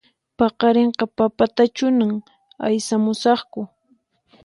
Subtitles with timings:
[0.37, 2.11] Paqarinqa papatachunan
[2.65, 3.61] aysamusaqku